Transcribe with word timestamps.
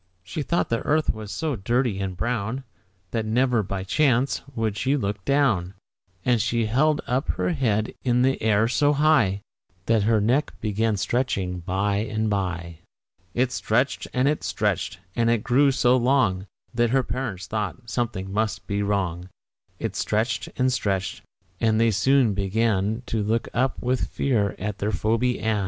She 0.23 0.41
thought 0.41 0.69
the 0.69 0.79
earth 0.81 1.13
was 1.13 1.31
so 1.31 1.55
dirty 1.55 1.99
and 1.99 2.17
brown, 2.17 2.63
That 3.11 3.23
never, 3.23 3.61
by 3.61 3.83
chance, 3.83 4.41
would 4.55 4.75
she 4.75 4.97
look 4.97 5.23
down; 5.25 5.75
And 6.25 6.41
she 6.41 6.65
held 6.65 7.01
up 7.05 7.27
her 7.33 7.51
head 7.51 7.93
in 8.03 8.23
the 8.23 8.41
air 8.41 8.67
so 8.67 8.93
high 8.93 9.41
That 9.85 10.01
her 10.01 10.19
neck 10.19 10.53
began 10.59 10.97
stretching 10.97 11.59
by 11.59 11.97
and 11.97 12.31
by. 12.31 12.79
It 13.35 13.51
stretched 13.51 14.07
and 14.11 14.27
it 14.27 14.43
stretched; 14.43 14.97
and 15.15 15.29
it 15.29 15.43
grew 15.43 15.69
so 15.71 15.95
long 15.95 16.47
That 16.73 16.89
her 16.89 17.03
parents 17.03 17.45
thought 17.45 17.87
something 17.87 18.33
must 18.33 18.65
be 18.65 18.81
wrong. 18.81 19.29
It 19.77 19.95
stretched 19.95 20.49
and 20.57 20.73
stretched, 20.73 21.21
and 21.59 21.79
they 21.79 21.91
soon 21.91 22.33
began 22.33 23.03
To 23.05 23.21
look 23.21 23.49
up 23.53 23.79
with 23.83 24.07
fear 24.07 24.55
at 24.57 24.79
their 24.79 24.91
Phoebe 24.91 25.39
Ann. 25.39 25.59